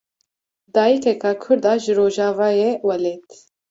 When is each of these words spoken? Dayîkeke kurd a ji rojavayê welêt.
Dayîkeke 0.75 1.31
kurd 1.43 1.63
a 1.71 1.73
ji 1.81 1.93
rojavayê 1.97 2.71
welêt. 2.87 3.25